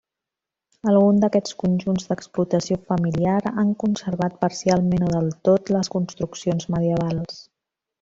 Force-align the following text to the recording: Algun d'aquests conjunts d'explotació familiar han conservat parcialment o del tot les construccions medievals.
Algun 0.91 1.19
d'aquests 1.23 1.53
conjunts 1.63 2.07
d'explotació 2.13 2.79
familiar 2.93 3.37
han 3.53 3.71
conservat 3.85 4.41
parcialment 4.49 5.09
o 5.09 5.15
del 5.19 5.33
tot 5.51 5.73
les 5.79 5.97
construccions 5.99 6.71
medievals. 6.79 7.43